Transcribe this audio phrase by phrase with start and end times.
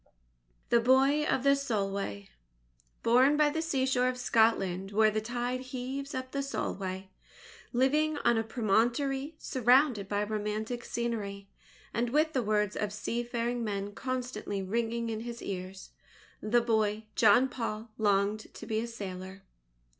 [0.69, 2.29] THE BOY OF THE SOLWAY
[3.03, 7.11] Born by the seashore of Scotland where the tide heaves up the Solway,
[7.71, 11.49] living on a promontory surrounded by romantic scenery,
[11.93, 15.91] and with the words of seafaring men constantly ringing in his ears,
[16.41, 19.43] the boy, John Paul, longed to be a sailor.